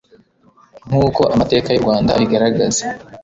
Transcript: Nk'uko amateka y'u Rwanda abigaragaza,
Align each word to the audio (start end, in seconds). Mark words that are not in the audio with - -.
Nk'uko 0.87 1.21
amateka 1.33 1.67
y'u 1.69 1.83
Rwanda 1.83 2.09
abigaragaza, 2.15 2.83